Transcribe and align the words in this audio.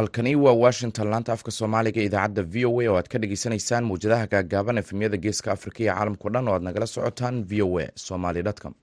halkani 0.00 0.36
waa 0.36 0.52
washington. 0.52 1.08
Laanta 1.12 1.32
afka 1.32 1.50
soomaaliga 1.50 2.00
idaacadda 2.08 2.42
v 2.52 2.64
o 2.68 2.80
a 2.80 2.88
oo 2.90 2.96
aad 3.00 3.08
ka 3.12 3.18
dhegeysaneysaan 3.22 3.84
mawjadaha 3.90 4.26
gaagaaban 4.34 4.78
efemyada 4.82 5.16
geeska 5.24 5.52
afrika 5.56 5.78
iyo 5.84 5.92
caalamkao 5.94 6.30
dhan 6.34 6.48
oo 6.48 6.54
aad 6.56 6.62
nagala 6.68 6.86
socotaan 6.86 7.44
v 7.50 7.62
o 7.62 7.78
a 7.78 7.86
somaly 7.94 8.42
com 8.62 8.74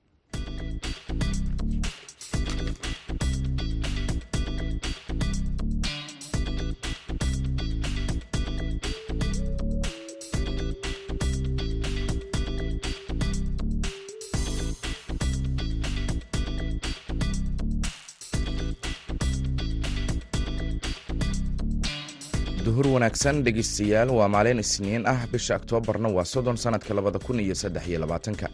wanaagsan 23.08 23.44
dhegeystayaal 23.46 24.10
waa 24.12 24.28
maalin 24.28 24.60
isniin 24.60 25.08
ah. 25.08 25.20
Bisha 25.32 25.56
oktoobarna 25.56 26.10
waa 26.10 26.26
soddon 26.26 26.58
sanadka 26.58 26.94
labada 26.94 27.20
kun 27.20 27.40
iyo 27.40 27.56
saddex 27.56 27.88
iyo 27.88 28.00
labaatanka. 28.00 28.50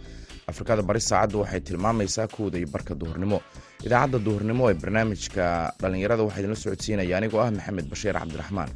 Afrikada 0.48 0.82
bari 0.84 1.00
saacaddu 1.02 1.40
waxay 1.42 1.60
tilmaamaysaa 1.62 2.28
kowda 2.28 2.58
iyo 2.58 2.68
barka 2.68 2.94
duhurnimo. 2.96 3.42
Idaacadda 3.86 4.20
duhurnimo 4.26 4.70
ee 4.70 4.74
barnaamijka 4.74 5.74
dhallinyarada 5.82 6.24
waxaa 6.24 6.40
idinla 6.42 6.56
socodsiinaya 6.64 7.18
anigoo 7.18 7.42
ah 7.42 7.52
maxamed 7.52 7.86
bashiir 7.92 8.14
cabdiraxmaan 8.20 8.70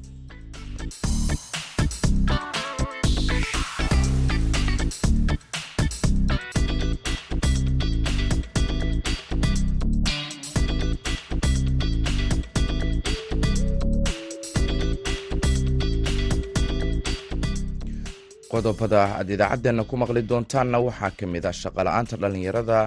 qodobada 18.57 19.01
aad 19.19 19.29
idaacaddeena 19.35 19.83
ku 19.89 19.95
maqli 20.01 20.21
doontaanna 20.29 20.77
waxaa 20.87 21.11
ka 21.19 21.25
mid 21.33 21.45
ah 21.49 21.53
shaqala-aanta 21.61 22.15
dhallinyarada 22.21 22.77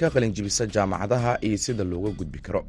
ka 0.00 0.06
qalinjibisa 0.14 0.64
jaamacadaha 0.74 1.32
iyo 1.46 1.58
sida 1.64 1.84
looga 1.92 2.10
gudbi 2.18 2.38
karo 2.46 2.60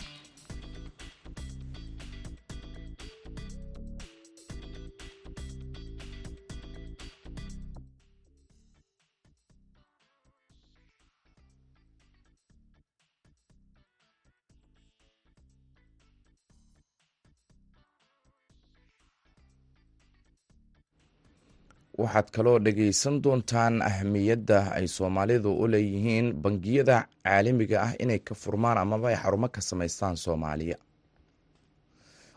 waxaad 22.03 22.27
kaloo 22.35 22.57
dhegaysan 22.65 23.15
doontaan 23.23 23.75
ahmiyadda 23.89 24.59
ay 24.77 24.85
soomaalidu 24.97 25.49
u 25.61 25.65
leeyihiin 25.73 26.27
bangiyada 26.43 26.97
caalamiga 27.25 27.77
ah 27.87 27.93
inay 28.03 28.19
ka 28.27 28.33
furmaan 28.41 28.77
amaba 28.83 29.07
ay 29.11 29.17
xarumo 29.23 29.47
ka 29.55 29.61
samaystaan 29.69 30.15
soomaaliya. 30.25 30.77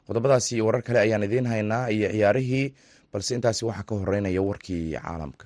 Qodobadaasi 0.07 0.51
iyo 0.57 0.65
warar 0.69 0.83
kale 0.87 0.99
ayaan 1.05 1.27
idiin 1.29 1.47
haynaa 1.53 1.85
iyo 1.97 2.09
ciyaarihii 2.15 2.67
balse 3.13 3.31
intaasi 3.37 3.63
waxaa 3.69 3.89
ka 3.89 3.95
horeynaya 4.01 4.41
warkii 4.49 4.85
caalamka. 5.05 5.45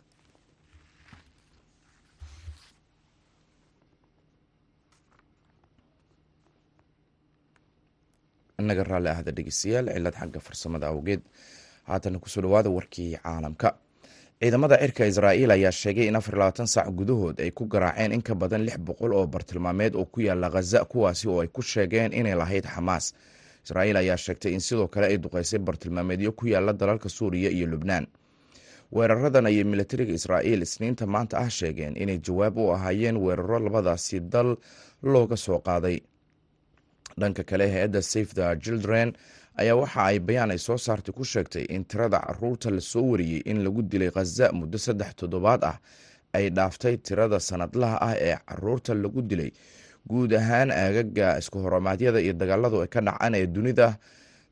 Inaga 8.63 8.85
raalli 8.89 9.09
ahda 9.15 9.33
dhegeystayaal 9.37 9.89
cilad 9.97 10.15
xagga 10.21 10.41
farsamada 10.47 10.87
awgeed. 10.93 11.23
Haatana 11.89 12.19
ku 12.23 12.29
soo 12.33 12.43
dhawaada 12.45 12.71
warkii 12.79 13.11
caalamka 13.25 13.69
ciidamada 14.41 14.79
cirka 14.79 15.07
israa'iil 15.07 15.51
ayaa 15.51 15.73
sheegay 15.73 16.07
in 16.09 16.17
afar 16.17 16.35
labaatan 16.39 16.67
saac 16.67 16.89
gudahood 16.95 17.41
ay 17.41 17.51
ku 17.51 17.67
garaaceen 17.67 18.13
in 18.13 18.23
ka 18.23 18.35
badan 18.35 18.63
lix 18.67 18.79
boqol 18.79 19.13
oo 19.13 19.27
bartilmaameed 19.27 19.95
oo 19.99 20.05
ku 20.07 20.21
yaalla 20.21 20.51
khaza 20.51 20.85
kuwaasi 20.85 21.29
oo 21.29 21.41
ay 21.43 21.49
ku 21.49 21.63
sheegeen 21.63 22.13
inay 22.15 22.35
lahayd 22.39 22.65
xamaas 22.67 23.15
israa'iil 23.67 23.97
ayaa 23.97 24.17
sheegtay 24.17 24.53
in 24.55 24.61
sidoo 24.61 24.87
kale 24.89 25.07
ay 25.11 25.19
duqeysay 25.19 25.59
bartilmaameedyo 25.59 26.33
ku 26.33 26.47
yaalla 26.47 26.73
dalalka 26.73 27.09
suuriya 27.09 27.51
iyo 27.51 27.67
lubnaan. 27.67 28.07
Weeraradan 28.93 29.47
ayay 29.47 29.65
militariga 29.65 30.15
israa'iil 30.15 30.63
isniinta 30.63 31.05
maanta 31.07 31.37
ah 31.39 31.51
sheegeen 31.51 31.97
inay 31.99 32.19
jawaab 32.23 32.57
u 32.57 32.71
ahaayeen 32.73 33.17
weeraro 33.19 33.59
labadaasi 33.59 34.21
dal 34.21 34.57
looga 35.03 35.37
soo 35.37 35.59
qaaday. 35.61 35.99
Dhanka 37.21 37.43
kale 37.45 37.67
hay'adda 37.69 38.01
safe 38.03 38.33
the 38.35 38.57
children 38.63 39.13
ayaa 39.61 39.77
waxa 39.83 40.01
ay 40.11 40.19
bayaan 40.27 40.51
ay 40.55 40.59
soo 40.67 40.79
saartay 40.87 41.13
ku 41.15 41.25
sheegtay 41.25 41.65
in 41.75 41.85
tirada 41.85 42.19
carruurta 42.27 42.71
la 42.71 42.81
soo 42.81 43.05
wariyey 43.13 43.43
in 43.51 43.59
lagu 43.65 43.83
dilay 43.83 44.11
khaza 44.17 44.47
muddo 44.59 44.79
saddex 44.79 45.11
toddobaad 45.19 45.63
ah 45.71 45.77
ay 46.37 46.51
dhaaftay 46.57 46.97
tirada 47.07 47.39
sanadlaha 47.49 47.97
ah 48.09 48.15
ee 48.27 48.37
carruurta 48.49 48.95
lagu 48.95 49.23
dilay. 49.31 49.51
Guud 50.09 50.33
ahaan 50.41 50.71
aagaga 50.71 51.39
isku 51.41 51.59
horomaadyada 51.65 52.21
iyo 52.25 52.33
dagaaladu 52.33 52.81
ay 52.85 52.89
ka 52.95 53.01
dhacaan 53.07 53.35
ee 53.35 53.47
dunida 53.47 53.99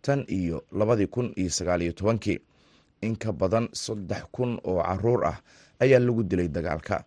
tan 0.04 0.24
iyo 0.28 0.64
labadii 0.78 1.06
kun 1.14 1.32
iyo 1.36 1.50
sagaaliyo 1.50 1.92
tobankii. 1.92 2.38
In 3.06 3.16
ka 3.16 3.32
badan 3.32 3.68
saddex 3.72 4.22
kun 4.32 4.58
oo 4.64 4.82
carruur 4.82 5.24
ah 5.32 5.38
ayaa 5.80 6.00
lagu 6.00 6.22
dilay 6.24 6.48
dagaalka. 6.48 7.04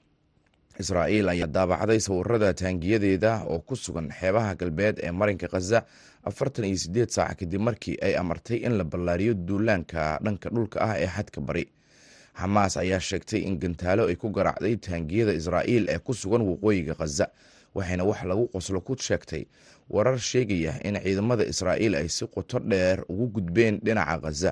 Israa'iil 0.80 1.28
ayaa 1.30 1.48
daabacday 1.56 2.00
sawirada 2.00 2.54
taangiyadeeda 2.54 3.32
oo 3.52 3.60
ku 3.68 3.76
sugan 3.76 4.08
xeebaha 4.20 4.56
galbeed 4.56 4.96
ee 5.04 5.12
marinka 5.12 5.48
khaza 5.48 5.84
afartan 6.24 6.66
iyo 6.66 6.78
sideed 6.78 7.10
saac 7.10 7.40
kadib 7.40 7.62
markii 7.62 7.98
ay 8.02 8.14
amartay 8.18 8.58
in 8.66 8.78
la 8.78 8.84
ballaariyo 8.84 9.34
duulaanka 9.34 10.20
dhanka 10.24 10.50
dhulka 10.50 10.78
ah 10.82 10.96
ee 11.00 11.08
xadka 11.08 11.42
bari. 11.42 11.66
Xamaas 12.40 12.78
ayaa 12.78 13.00
sheegtay 13.00 13.42
in 13.48 13.60
gantaalo 13.60 14.08
ay 14.08 14.16
ku 14.16 14.30
garaacday 14.30 14.76
taangiyada 14.78 15.34
israa'iil 15.34 15.86
ee 15.90 16.00
ku 16.00 16.14
sugan 16.14 16.42
waqooyiga 16.50 16.94
khaza 17.00 17.26
waxayna 17.76 18.04
wax 18.10 18.20
lagu 18.30 18.46
qoslo 18.54 18.80
ku 18.82 18.94
sheegtay. 18.96 19.44
Warar 19.90 20.20
sheegaya 20.20 20.74
in 20.88 20.96
ciidamada 21.02 21.44
israa'iil 21.44 21.96
ay 21.96 22.08
si 22.10 22.26
qoto 22.28 22.60
dheer 22.60 23.04
ugu 23.10 23.28
gudbeen 23.36 23.80
dhinaca 23.86 24.22
khaza 24.24 24.52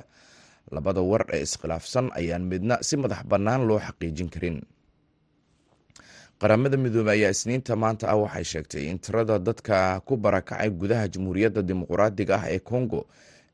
labada 0.71 1.01
war 1.01 1.23
ee 1.33 1.41
iskhilaafsan 1.47 2.11
ayaan 2.19 2.43
midna 2.51 2.75
si 2.81 2.97
madax 2.97 3.21
bannaan 3.31 3.67
loo 3.69 3.79
xaqiijin 3.79 4.29
karin 4.33 4.57
qaramada 6.41 6.77
midoobey 6.77 7.11
ayaa 7.17 7.31
isniinta 7.35 7.73
maanta 7.83 8.05
ah 8.09 8.15
waxay 8.23 8.43
sheegtay 8.51 8.83
in 8.91 8.99
tirada 8.99 9.39
dadka 9.39 9.99
ku 10.05 10.13
barakacay 10.17 10.69
gudaha 10.69 11.07
jamhuuriyadda 11.13 11.61
dimuqraadiga 11.69 12.35
ah 12.39 12.45
ee 12.53 12.59
congo 12.59 13.01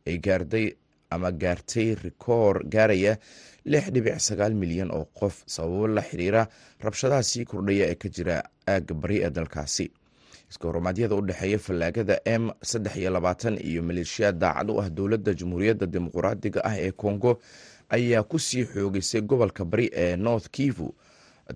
ay 0.07 0.17
gaarday 0.25 0.75
ama 1.09 1.31
gaartay 1.31 1.95
rikoor 2.03 2.55
gaaraya 2.73 3.17
lix 3.65 3.85
dhibic 3.93 4.19
sagaal 4.19 4.53
milyan 4.61 4.91
oo 4.91 5.05
qof 5.19 5.43
sababo 5.47 5.87
la 5.87 6.01
xiriira 6.01 6.47
rabshadaha 6.83 7.23
sii 7.23 7.45
kordhaya 7.45 7.85
ee 7.91 7.95
ka 7.95 8.09
jira 8.09 8.43
aagga 8.67 8.93
bari 8.95 9.17
ee 9.23 9.29
dalkaasi. 9.29 9.91
Iska 10.51 10.67
horumaadyada 10.67 11.15
u 11.15 11.21
dhexeeya 11.21 11.59
fallaagada 11.59 12.19
m 12.25 12.51
saddex 12.61 12.95
iyo 12.97 13.09
labaatan 13.11 13.55
iyo 13.63 13.83
maleeshiyaad 13.83 14.37
daacad 14.37 14.69
u 14.69 14.81
ah 14.81 14.89
dowladda 14.89 15.33
jamhuuriyadda 15.33 15.85
dimuqraadiga 15.85 16.59
ah 16.63 16.75
ee 16.77 16.91
congo 16.91 17.39
ayaa 17.89 18.23
ku 18.23 18.39
sii 18.39 18.65
xoogeysay 18.65 19.21
gobolka 19.21 19.65
bari 19.65 19.87
ee 19.93 20.15
north 20.17 20.49
kivu 20.51 20.93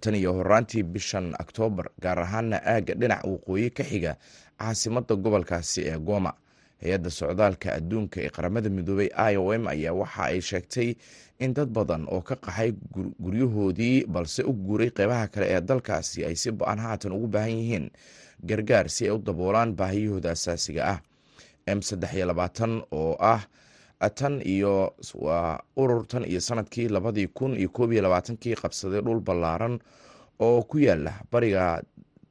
tan 0.01 0.15
iyo 0.15 0.33
horaantii 0.33 0.83
bishan 0.83 1.33
oktoobar 1.39 1.85
gaar 2.01 2.19
ahaana 2.19 2.57
aagga 2.65 2.93
dhinac 2.99 3.23
waqooyi 3.31 3.69
ka 3.77 3.83
xiga 3.83 4.13
caasimada 4.59 5.15
gobolkaasi 5.15 5.81
ee 5.91 5.97
goma. 5.97 6.33
Hay'adda 6.81 7.09
socdaalka 7.09 7.67
adduunka 7.77 8.17
ee 8.25 8.29
qaramada 8.35 8.69
midoobey 8.69 9.09
i 9.13 9.33
o 9.37 9.53
m 9.53 9.67
ayaa 9.67 9.93
waxa 10.01 10.23
ay 10.29 10.41
sheegtay 10.41 10.89
in 11.39 11.53
dad 11.53 11.69
badan 11.73 12.05
oo 12.13 12.21
ka 12.21 12.35
qaxay 12.35 12.69
guryahoodii 13.23 14.05
balse 14.05 14.41
u 14.45 14.53
guuray 14.53 14.89
qeybaha 14.97 15.27
kale 15.33 15.45
ee 15.55 15.61
dalkaasi 15.61 16.25
ay 16.25 16.35
si 16.35 16.51
ba'an 16.51 16.79
haatan 16.79 17.11
ugu 17.17 17.27
baahan 17.27 17.49
yihiin 17.59 17.85
gargaar 18.49 18.89
si 18.89 19.05
ay 19.05 19.11
u 19.11 19.17
daboolaan 19.17 19.73
baahiyahooda 19.79 20.31
asaasiga 20.37 20.83
ah. 20.93 20.99
M 21.67 21.81
saddex 21.81 22.13
iyo 22.13 22.25
labaatan 22.31 22.81
oo 22.91 23.17
ah 23.19 23.41
tan 24.15 24.41
iyo 24.45 24.93
waa 25.15 25.59
urur 25.75 26.05
tan 26.07 26.23
iyo 26.25 26.41
sannadkii 26.41 26.87
labadii 26.89 27.27
kun 27.27 27.57
iyo 27.57 27.69
koob 27.69 27.91
iyo 27.91 28.01
labaatankii 28.01 28.55
qabsaday 28.55 29.01
dhul 29.01 29.19
ballaaran 29.19 29.79
oo 30.39 30.61
ku 30.63 30.77
yaalla 30.79 31.13
bariga 31.31 31.81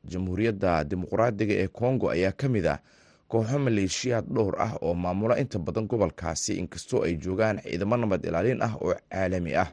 jamhuuriyadda 0.04 0.84
dimuqraadiga 0.84 1.54
ee 1.54 1.68
congo 1.68 2.10
ayaa 2.10 2.32
ka 2.32 2.48
mid 2.48 2.66
ah 2.66 2.78
kooxo 3.28 3.58
maleeshiyaad 3.58 4.26
dhowr 4.30 4.54
ah 4.62 4.72
oo 4.82 4.94
maamula 4.94 5.34
inta 5.42 5.58
badan 5.58 5.86
gobolkaasi 5.90 6.54
inkastoo 6.54 7.02
ay 7.02 7.16
joogaan 7.18 7.58
ciidamo 7.62 7.96
nabad 7.96 8.24
ilaalin 8.24 8.62
ah 8.62 8.74
oo 8.80 8.94
caalami 9.10 9.54
ah. 9.56 9.68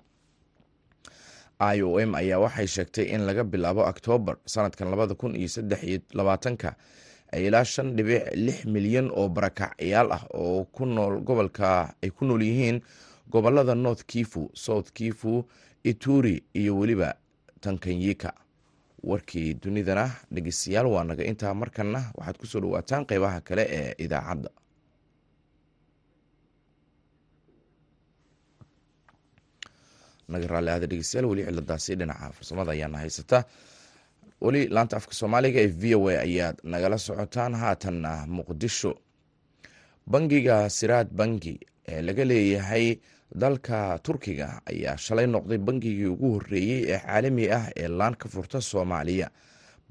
I 1.59 1.81
o 1.85 1.99
m 2.01 2.15
ayaa 2.15 2.39
waxay 2.39 2.67
sheegtay 2.67 3.05
in 3.13 3.21
laga 3.29 3.43
bilaabo 3.43 3.81
oktoobar 3.85 4.35
sanadkan 4.45 4.89
labada 4.89 5.13
kun 5.15 5.35
iyo 5.35 5.47
saddex 5.47 5.83
iyo 5.83 5.99
labaatanka 6.13 6.75
ilaa 7.47 7.65
shan 7.73 7.87
dhibic 7.97 8.23
lix 8.45 8.57
milyan 8.73 9.07
oo 9.19 9.27
barakacyaal 9.35 10.07
ah 10.17 10.23
oo 10.41 10.59
ku 10.75 10.83
nool 10.95 11.15
gobolka 11.27 11.69
ay 12.03 12.09
ku 12.17 12.23
nool 12.27 12.41
yihiin 12.49 12.77
gobollada 13.33 13.75
north 13.85 14.03
kifu 14.11 14.41
south 14.65 14.89
kifu 14.97 15.33
ituri 15.91 16.35
iyo 16.61 16.73
weliba 16.79 17.09
tankanyika 17.63 18.29
warkii 19.09 19.49
dunidana 19.61 20.05
dhegeystayaal 20.33 20.87
waa 20.93 21.03
naga 21.09 21.23
intaa 21.31 21.53
markanna 21.61 21.99
waxaad 22.17 22.37
ku 22.41 22.45
soo 22.51 22.61
dhawaataan 22.63 23.03
qaybaha 23.09 23.39
kale 23.47 23.63
ee 23.79 23.89
idaacadda. 24.05 24.49
Naga 30.33 30.47
raali 30.51 30.69
aada 30.73 30.87
dhegeystayaal 30.91 31.27
weli 31.31 31.43
ciladaasi 31.47 31.95
dhinaca 32.01 32.27
farsamada 32.37 32.71
ayaana 32.75 32.97
haysata 33.03 33.39
weli 34.45 34.61
laanta 34.75 34.95
afka 34.99 35.13
soomaaliga 35.19 35.59
ee 35.65 35.67
v 35.81 35.95
o 35.95 36.07
a 36.09 36.15
ayaad 36.27 36.57
nagala 36.73 36.97
socotaan. 36.97 37.53
Haatanna 37.61 38.11
muqdisho. 38.35 38.91
Bangiga 40.11 40.69
siraad 40.77 41.09
bangi 41.19 41.55
ee 41.87 42.01
laga 42.01 42.23
leeyahay 42.25 42.85
dalka 43.41 43.77
turkiga 44.05 44.47
ayaa 44.71 44.97
shalay 45.05 45.27
noqday 45.33 45.57
bangigii 45.67 46.05
ugu 46.13 46.29
horeeyey 46.35 46.81
ee 46.93 46.99
caalami 47.05 47.45
ah 47.57 47.65
ee 47.81 47.87
laan 47.99 48.15
ka 48.21 48.27
furta 48.33 48.61
soomaaliya. 48.61 49.27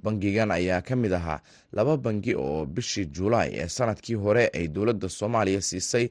Bangigan 0.05 0.51
ayaa 0.51 0.81
ka 0.83 0.95
mid 0.97 1.13
ahaa 1.13 1.41
laba 1.77 1.97
bangi 1.97 2.35
oo 2.45 2.67
bishii 2.67 3.07
julaay 3.17 3.51
ee 3.63 3.69
sannadkii 3.77 4.15
hore 4.25 4.45
ay 4.59 4.69
dowladda 4.69 5.09
soomaaliya 5.09 5.61
siisay 5.61 6.07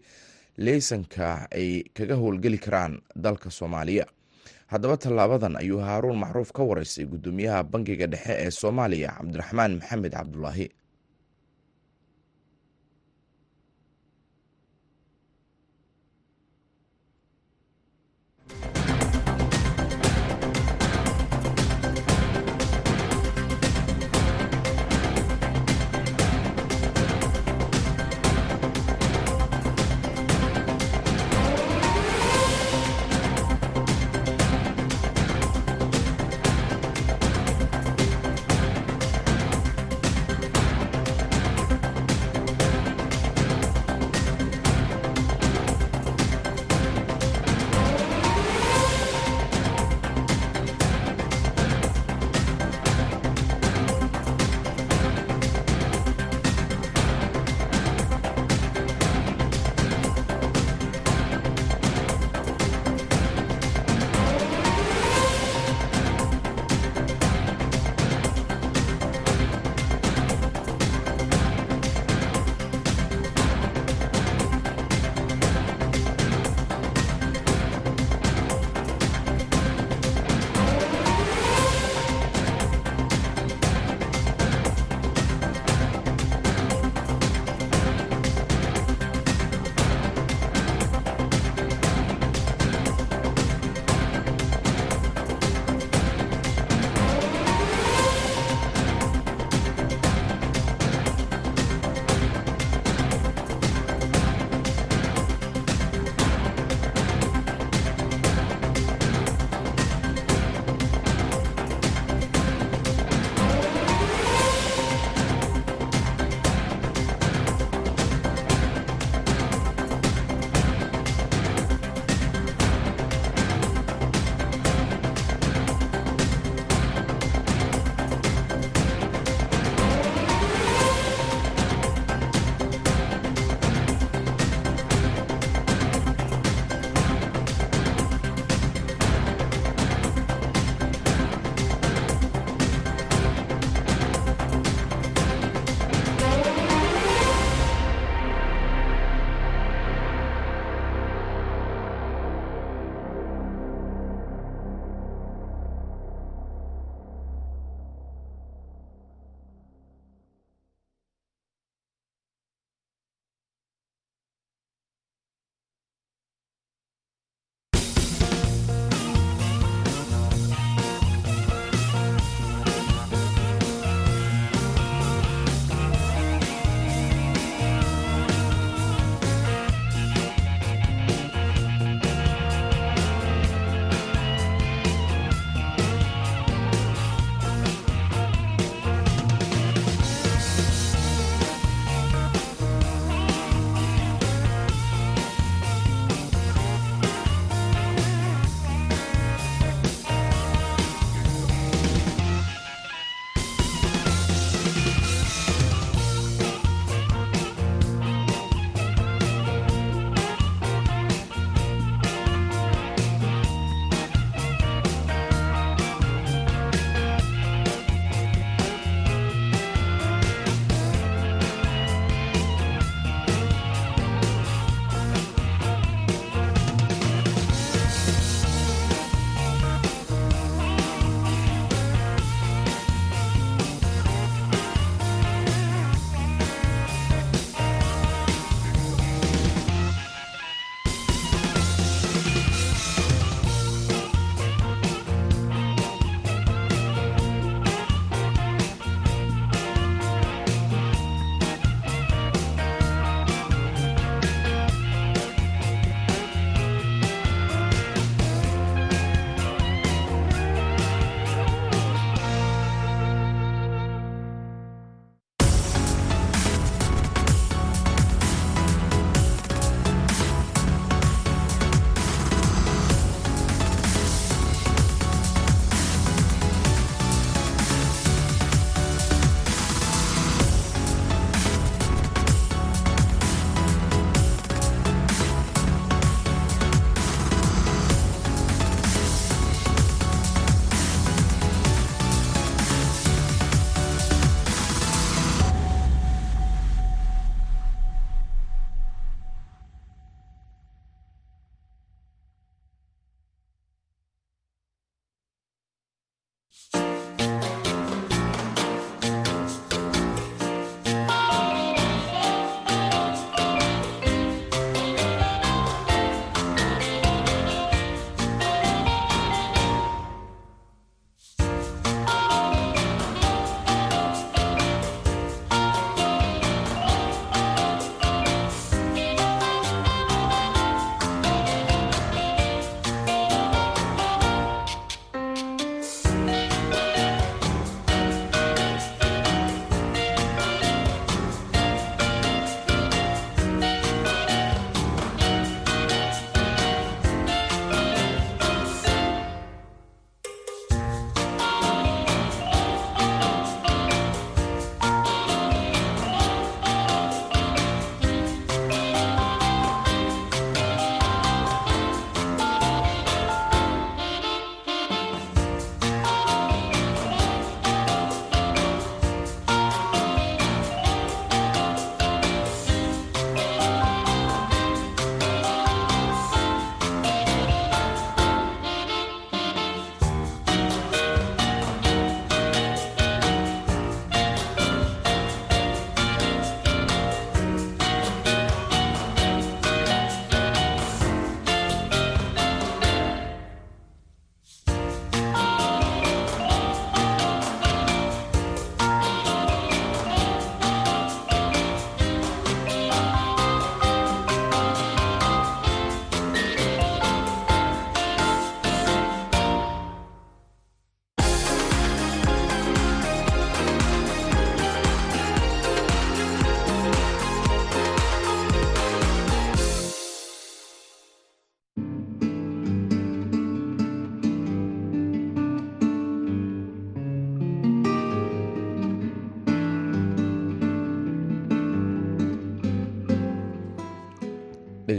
leysanka 0.57 1.47
ay 1.51 1.83
kaga 1.93 2.15
howlgeli 2.15 2.57
karaan 2.65 2.93
dalka 3.15 3.49
soomaaliya 3.49 4.05
haddaba 4.71 4.95
tallaabadan 5.03 5.55
ayuu 5.61 5.79
haaruun 5.87 6.17
macruuf 6.23 6.51
ka 6.57 6.61
wareystay 6.69 7.05
guddoomiyaha 7.13 7.59
bangiga 7.71 8.07
dhexe 8.13 8.33
ee 8.45 8.51
soomaaliya 8.61 9.09
cabdiraxmaan 9.17 9.71
maxamed 9.79 10.13
cabdulaahi 10.17 10.65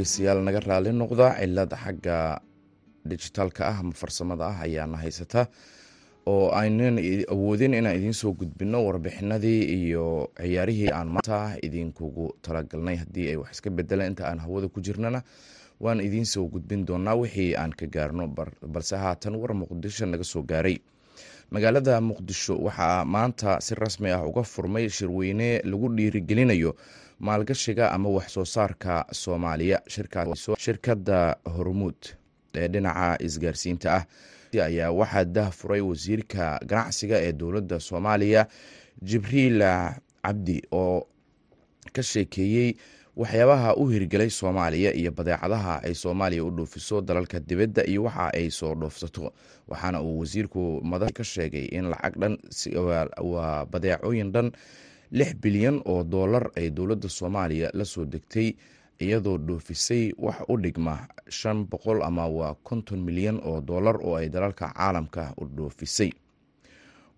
dhegeystayaal 0.03 0.43
naga 0.43 0.61
raali 0.67 0.91
noqda 1.01 1.27
cilada 1.39 1.77
xagga 1.85 2.19
dijitaalka 3.07 3.63
ah 3.71 3.79
ama 3.83 3.93
farsamada 4.01 4.45
ah 4.51 4.59
ayaana 4.67 4.97
haysata 5.03 5.47
oo 6.27 6.51
aynan 6.61 6.99
awoodin 7.35 7.75
inaan 7.79 7.97
idiin 7.99 8.13
soo 8.15 8.33
gudbino 8.35 8.79
warbixinadii 8.87 9.63
iyo 9.79 10.31
ciyaarihii 10.41 10.91
aan 10.91 11.09
maanta 11.15 11.39
idinkugu 11.63 12.27
talagalnay. 12.43 12.97
Haddii 13.03 13.27
ay 13.31 13.37
wax 13.37 13.51
iska 13.55 13.71
bedelaan 13.71 14.11
inta 14.11 14.27
aan 14.27 14.39
hawada 14.43 14.69
ku 14.69 14.81
jirnana 14.81 15.23
waan 15.81 16.01
idiin 16.01 16.27
soo 16.27 16.47
gudbin 16.51 16.83
doonaa 16.87 17.15
wixii 17.15 17.55
aan 17.57 17.71
ka 17.71 17.87
gaarno 17.87 18.27
balse 18.75 18.97
haatan 18.97 19.35
war 19.39 19.55
muqdisho 19.55 20.07
naga 20.07 20.25
soo 20.25 20.43
gaaray. 20.43 20.79
Magaalada 21.51 22.01
muqdisho 22.01 22.59
waxaa 22.59 23.05
maanta 23.05 23.61
si 23.61 23.75
rasmi 23.75 24.11
ah 24.11 24.27
uga 24.27 24.43
furmay 24.43 24.89
shirweyne 24.89 25.63
lagu 25.65 25.89
dhiirigelinayo 25.97 26.75
maalgashiga 27.27 27.93
ama 27.95 28.09
waxsoo 28.17 28.45
saarka 28.45 28.95
soomaaliya 29.23 29.79
shirkadda 30.59 31.37
hormuud 31.57 32.01
ee 32.55 32.69
dhinaca 32.69 33.17
isgaarsiinta 33.27 33.89
ah 33.97 34.05
ayaa 34.67 34.91
waxaa 35.01 35.25
dah 35.37 35.51
furay 35.59 35.81
wasiirka 35.91 36.45
ganacsiga 36.71 37.17
ee 37.27 37.33
dowladda 37.33 37.81
soomaaliya 37.89 38.43
jibriil 39.09 39.63
cabdi 40.25 40.57
oo 40.73 41.07
ka 41.95 42.03
sheekeeyey 42.03 42.75
waxyaabaha 43.17 43.71
u 43.77 43.85
hirgelay 43.93 44.31
soomaaliya 44.31 44.91
iyo 45.01 45.11
badeecadaha 45.13 45.75
ay 45.87 45.95
soomaaliya 45.95 46.45
u 46.45 46.51
dhoofiso 46.51 47.01
dalalka 47.01 47.41
dibadda 47.41 47.83
iyo 47.87 48.03
waxa 48.05 48.27
ay 48.35 48.51
soo 48.51 48.75
dhoofsato. 48.75 49.33
Waxaana 49.69 50.01
uu 50.03 50.19
wasiirku 50.21 50.81
madax 50.85 51.13
ka 51.13 51.25
sheegay 51.25 51.65
in 51.77 51.85
lacag 51.93 52.15
dhan 52.21 52.35
waa 53.33 53.65
badeecooyin 53.73 54.33
dhan 54.33 54.49
lix 55.19 55.31
bilyan 55.43 55.77
oo 55.93 56.03
doolar 56.13 56.45
ay 56.57 56.71
dowladda 56.77 57.09
soomaaliya 57.09 57.69
la 57.79 57.85
soo 57.85 58.05
degtay 58.13 58.49
iyadoo 59.05 59.39
dhoofisay 59.47 60.13
wax 60.25 60.37
u 60.49 60.57
dhigma 60.63 60.95
shan 61.29 61.59
boqol 61.71 62.03
ama 62.09 62.25
waa 62.39 62.55
konton 62.69 63.01
milyan 63.07 63.39
oo 63.45 63.61
doolar 63.61 63.97
oo 64.07 64.15
ay 64.21 64.29
dalalka 64.29 64.67
caalamka 64.77 65.35
u 65.41 65.45
dhoofisay. 65.57 66.11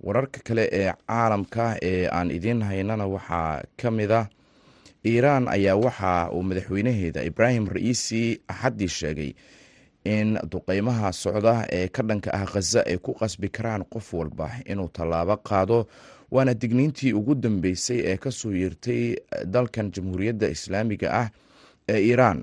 Wararka 0.05 0.41
kale 0.45 0.65
ee 0.73 0.93
caalamka 1.09 1.77
ee 1.83 2.09
aan 2.13 2.31
idiin 2.31 2.63
haynana 2.63 3.07
waxaa 3.07 3.63
ka 3.81 3.91
mid 3.91 4.11
a 4.11 4.23
iiraan 5.07 5.49
ayaa 5.49 5.77
waxa 5.85 6.31
uu 6.33 6.43
madaxweynaheeda 6.43 7.21
ibraahim 7.25 7.67
ra'iisi 7.75 8.41
axaddii 8.49 8.89
sheegay 8.89 9.33
in 10.05 10.29
duqeymaha 10.53 11.13
socda 11.13 11.55
ee 11.73 11.89
ka 11.89 12.03
dhanka 12.09 12.31
ah 12.39 12.45
khaza 12.53 12.81
ay 12.91 12.97
ku 12.99 13.13
qasbi 13.21 13.49
karaan 13.49 13.85
qof 13.93 14.13
walba 14.15 14.51
inuu 14.71 14.89
tallaabo 14.97 15.37
qaado 15.49 15.79
waana 16.35 16.55
digniintii 16.63 17.13
ugu 17.19 17.35
dambeysay 17.45 17.99
ee 18.11 18.17
ka 18.25 18.31
soo 18.31 18.53
yeertay 18.61 19.03
dalkan 19.55 19.91
jamhuuriyadda 19.95 20.49
islaamiga 20.57 21.09
ah 21.23 21.29
ee 21.93 22.01
iiraan 22.09 22.41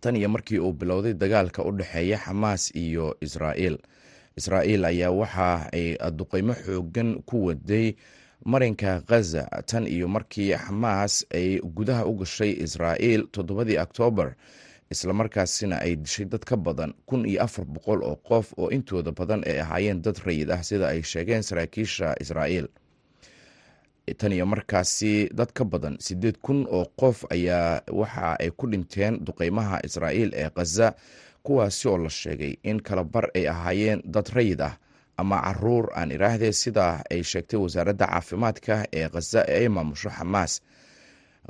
tan 0.00 0.16
iyo 0.16 0.28
markii 0.28 0.58
uu 0.58 0.72
bilowday 0.72 1.14
dagaalka 1.22 1.64
u 1.64 1.70
dhexeeya 1.78 2.18
xamaas 2.24 2.62
iyo 2.84 3.16
israa'iil. 3.26 3.78
Israa'iil 4.40 4.84
ayaa 4.84 5.10
waxa 5.20 5.48
ay 5.72 5.86
duqeymo 6.18 6.52
xoogan 6.64 7.10
ku 7.28 7.36
waday 7.48 7.86
marinka 8.44 9.00
khaza 9.08 9.42
tan 9.70 9.86
iyo 9.94 10.08
markii 10.08 10.52
xamaas 10.64 11.14
ay 11.38 11.48
gudaha 11.76 12.04
u 12.06 12.12
gashay 12.20 12.52
israa'iil 12.64 13.22
toddobadii 13.34 13.78
oktoobar 13.84 14.28
islamarkaasina 14.94 15.76
ay 15.86 15.96
dishay 15.96 16.26
dad 16.32 16.44
ka 16.44 16.56
badan 16.56 16.92
kun 17.08 17.24
iyo 17.26 17.42
afar 17.42 17.64
boqol 17.64 18.00
oo 18.04 18.16
qof 18.28 18.52
oo 18.60 18.68
intooda 18.70 19.12
badan 19.12 19.40
ay 19.48 19.58
ahaayeen 19.64 20.02
dad 20.04 20.18
rayid 20.26 20.50
ah 20.50 20.62
sida 20.62 20.88
ay 20.92 21.02
sheegeen 21.02 21.42
saraakiisha 21.42 22.14
israa'iil 22.20 22.68
tan 24.14 24.32
iyo 24.32 24.46
markaasi 24.46 25.28
dad 25.34 25.50
ka 25.52 25.64
badan 25.64 25.96
siddeed 25.98 26.38
kun 26.38 26.66
oo 26.70 26.84
qof 27.00 27.24
ayaa 27.30 27.82
waxa 27.92 28.36
ay 28.38 28.50
ku 28.50 28.66
dhinteen 28.70 29.18
duqeymaha 29.26 29.80
israa'iil 29.84 30.30
ee 30.34 30.50
khaza 30.56 30.94
kuwaasi 31.42 31.88
oo 31.88 31.98
la 31.98 32.10
sheegay 32.10 32.54
in 32.62 32.78
kala 32.82 33.04
bar 33.04 33.30
ay 33.34 33.48
ahaayeen 33.48 34.02
dad 34.04 34.28
rayid 34.34 34.60
ah 34.60 34.78
ama 35.16 35.40
carruur 35.42 35.90
aan 35.98 36.10
iraahdee 36.12 36.52
sida 36.52 37.02
ay 37.10 37.22
sheegtay 37.22 37.58
wasaaradda 37.58 38.06
caafimaadka 38.06 38.86
ee 38.92 39.08
khaza 39.08 39.40
ee 39.48 39.58
ay 39.64 39.68
maamusho 39.68 40.10
xamaas. 40.10 40.60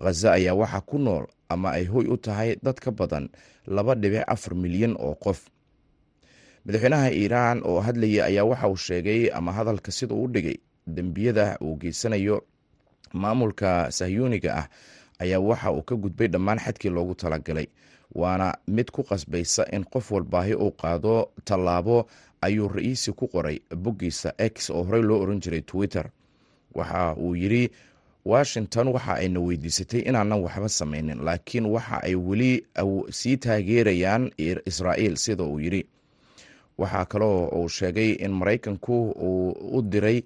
Khaza 0.03 0.33
ayaa 0.33 0.55
waxaa 0.55 0.81
ku 0.81 0.99
nool 0.99 1.25
ama 1.49 1.71
ay 1.77 1.85
hoy 1.85 2.07
u 2.09 2.17
tahay 2.17 2.57
dad 2.63 2.79
ka 2.81 2.91
badan 2.91 3.29
laba 3.67 3.95
dhibic 3.95 4.25
afar 4.35 4.55
milyan 4.55 4.95
oo 4.99 5.15
qof. 5.25 5.41
Madaxweynaha 6.65 7.11
iiraan 7.11 7.59
oo 7.65 7.81
hadlaya 7.81 8.25
ayaa 8.31 8.45
waxa 8.51 8.69
uu 8.69 8.77
sheegay 8.77 9.31
ama 9.35 9.53
hadalka 9.53 9.91
sida 9.93 10.15
uu 10.15 10.29
dhigay 10.35 10.57
dembiyada 10.87 11.59
uu 11.63 11.77
geysanayo 11.77 12.43
maamulka 13.13 13.91
sahyuuniga 13.91 14.55
ah 14.57 14.69
ayaa 15.19 15.39
waxa 15.41 15.73
uu 15.73 15.83
ka 15.83 15.95
gudbay 15.97 16.29
dhammaan 16.29 16.59
xadkii 16.59 16.91
loogu 16.91 17.15
talagalay 17.15 17.67
waana 18.15 18.55
mid 18.69 18.91
ku 18.91 19.03
qasbaysa 19.03 19.67
in 19.73 19.85
qof 19.85 20.11
walbaahi 20.13 20.55
uu 20.55 20.71
qaado 20.71 21.31
tallaabo 21.45 22.07
ayuu 22.41 22.69
ra'iisi 22.69 23.13
ku 23.13 23.29
qoray 23.29 23.59
boggiisa 23.77 24.35
x 24.39 24.71
oo 24.71 24.83
horey 24.85 25.03
loo 25.03 25.21
oran 25.23 25.41
jiray 25.41 25.61
twitter. 25.63 26.07
Waxa 26.75 27.15
uu 27.17 27.35
yidri 27.37 27.71
washington 28.25 28.89
waxa 28.89 29.15
ayna 29.15 29.41
weydiisatay 29.41 30.01
inaanan 30.01 30.41
waxba 30.45 30.69
samaynin 30.69 31.25
laakiin 31.25 31.67
waxa 31.67 32.03
ay 32.03 32.15
weli 32.15 32.67
sii 33.11 33.37
taageerayaan 33.37 34.31
israa'iil 34.67 35.17
sida 35.17 35.45
uu 35.45 35.59
yidhi. 35.61 35.83
Waxaa 36.79 37.05
kaloo 37.05 37.49
uu 37.49 37.69
sheegay 37.69 38.11
in 38.13 38.31
maraykanku 38.33 39.11
uu 39.11 39.51
u 39.79 39.83
diray 39.83 40.23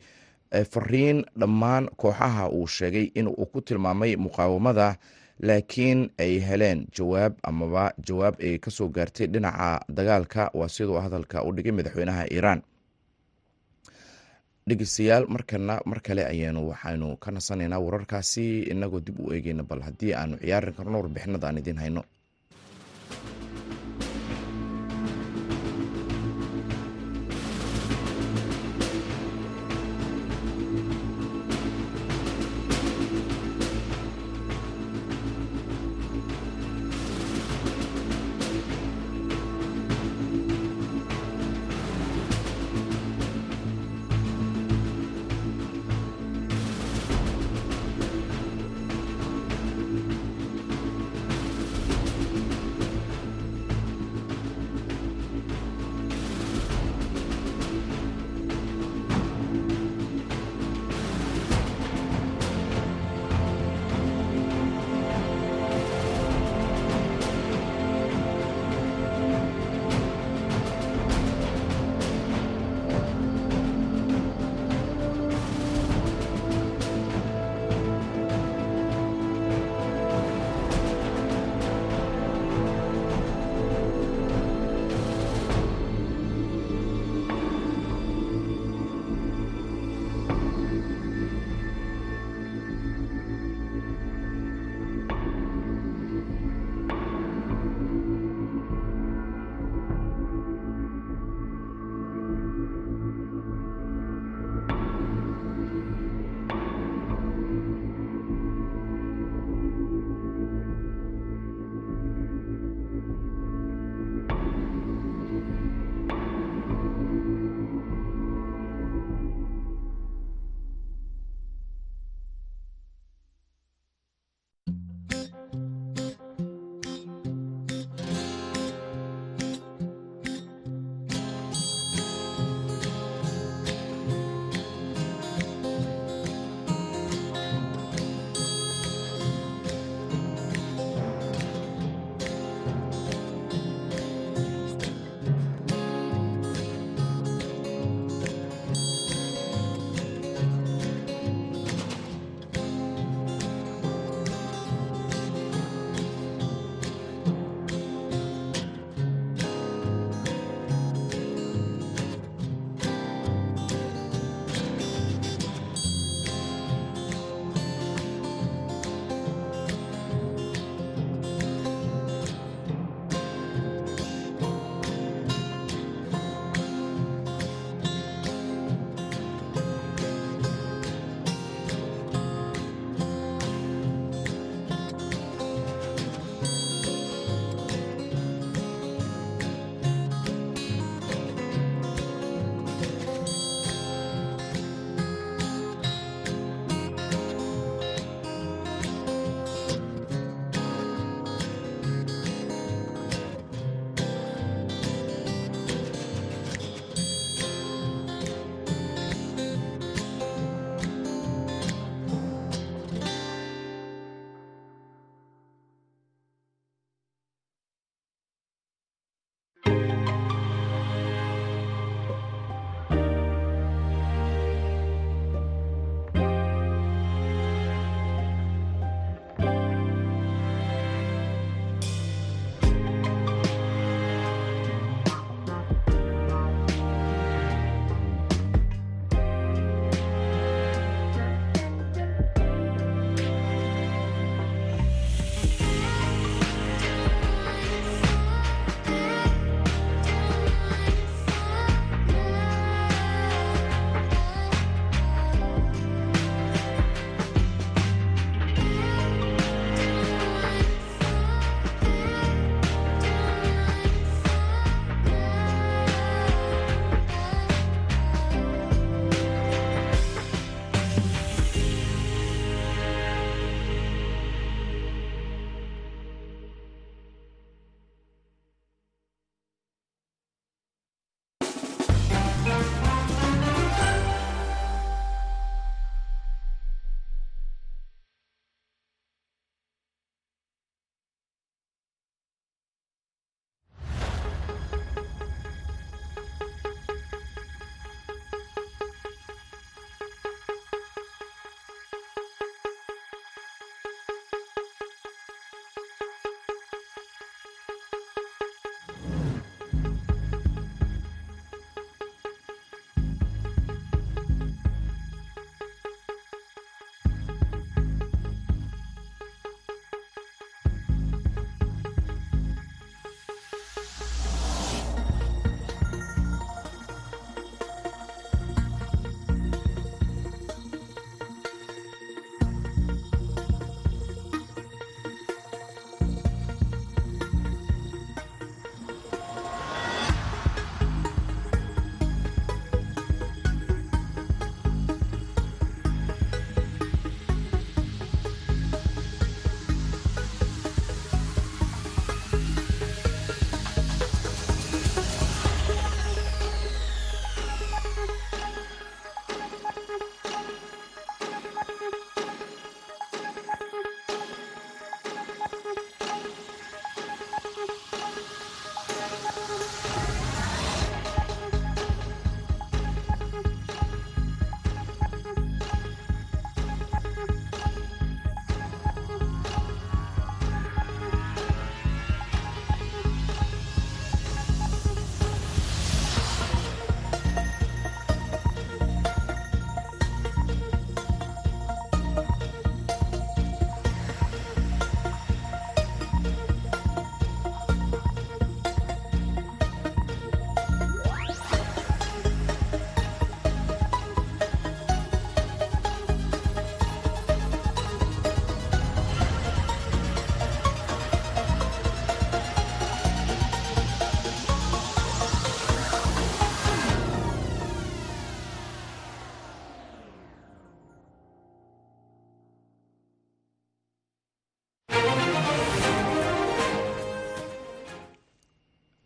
fariin 0.73 1.25
dhammaan 1.40 1.88
kooxaha 1.97 2.49
uu 2.50 2.66
sheegay 2.66 3.07
in 3.14 3.26
uu 3.28 3.47
ku 3.52 3.61
tilmaamay 3.61 4.16
muqaawamada 4.16 4.97
laakiin 5.40 6.00
ay 6.19 6.33
heleen 6.49 6.87
jawaab 6.97 7.33
amaba 7.42 7.85
jawaab 8.07 8.35
ay 8.47 8.59
ka 8.59 8.71
soo 8.71 8.88
gaartay 8.88 9.26
dhinaca 9.33 9.80
dagaalka. 9.88 10.50
Waa 10.59 10.69
siduu 10.69 10.99
hadalka 11.04 11.42
u 11.47 11.52
dhigay 11.57 11.73
madaxweynaha 11.73 12.25
iiraan. 12.35 12.61
Dhegeystayaal 14.69 15.25
markana 15.35 15.80
mar 15.87 16.00
kale 16.07 16.23
ayaanu 16.33 16.61
waxaynu 16.71 17.16
ka 17.23 17.30
nasanaynaa 17.30 17.80
wararkaasi 17.87 18.45
inagoo 18.73 19.00
dib 19.00 19.19
u 19.21 19.33
eegeyna 19.35 19.62
bal 19.62 19.80
haddii 19.87 20.12
aanu 20.14 20.37
ciyaarin 20.42 20.75
karno 20.76 20.97
warbixinada 21.00 21.47
aan 21.49 21.59
idiin 21.59 21.78
hayno 21.83 22.02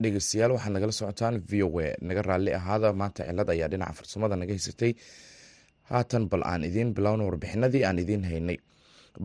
dhegeystayaal 0.04 0.52
waxaad 0.56 0.72
nagala 0.76 0.92
socotaan 1.00 1.34
v 1.50 1.62
o 1.66 1.68
a. 1.80 1.88
Naga 2.08 2.22
raalli 2.28 2.52
ahaada 2.58 2.88
maanta 3.00 3.22
cilad 3.28 3.48
ayaa 3.54 3.68
dhinaca 3.72 3.92
farsamada 3.98 4.36
naga 4.40 4.52
haysatay. 4.56 4.92
Haatan 5.90 6.24
bal 6.30 6.42
aan 6.50 6.62
idiin 6.68 6.90
bilowno 6.96 7.22
warbixinadii 7.28 7.82
aan 7.88 7.98
idiin 8.04 8.24
haynay. 8.30 8.58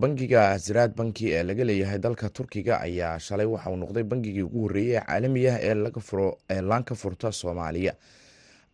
Bangiga 0.02 0.42
ziraad 0.66 0.92
banki 1.00 1.26
ee 1.36 1.44
laga 1.48 1.64
leeyahay 1.70 2.00
dalka 2.06 2.28
turkiga 2.36 2.74
ayaa 2.88 3.20
shalay 3.26 3.46
waxa 3.54 3.70
uu 3.72 3.78
noqday 3.84 4.04
bangigii 4.12 4.44
ugu 4.48 4.60
horreeyey 4.66 4.96
ee 4.98 5.02
caalamiah 5.08 5.58
ee 5.68 6.62
laan 6.70 6.84
ka 6.90 6.96
furta 7.02 7.32
soomaaliya. 7.42 7.94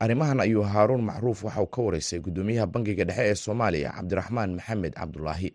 Arrimahan 0.04 0.40
ayuu 0.46 0.64
haaruun 0.72 1.04
macruuf 1.10 1.40
waxa 1.48 1.62
uu 1.64 1.72
ka 1.76 1.80
wareysay 1.86 2.20
guddoomiyaha 2.26 2.68
bangiga 2.74 3.04
dhexe 3.10 3.24
ee 3.32 3.36
soomaaliya 3.46 3.90
cabdiraxmaan 3.98 4.52
maxamed 4.58 4.94
cabdulaahi 5.00 5.50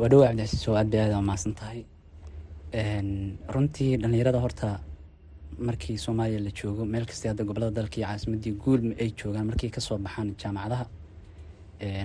waa 0.00 0.08
dhawa 0.12 0.26
cabdicasiis 0.28 0.64
oo 0.68 0.76
aad 0.80 0.88
bay 0.92 1.00
aada 1.04 1.18
mahadsan 1.28 1.54
tahay 1.58 1.80
runtii 3.54 3.96
dhallinyarada 3.96 4.38
horta 4.40 4.80
markii 5.58 5.96
soomaaliya 5.98 6.40
la 6.40 6.50
joogo 6.50 6.84
meel 6.84 7.06
kasta 7.06 7.28
hadda 7.28 7.44
gobollada 7.44 7.70
dalka 7.80 7.96
iyo 7.96 8.06
caasimadii 8.06 8.52
guul 8.52 8.92
ay 9.00 9.10
joogaan 9.16 9.46
markay 9.46 9.70
ka 9.70 9.80
soo 9.80 9.98
baxaan 9.98 10.34
jaamacadaha 10.42 10.86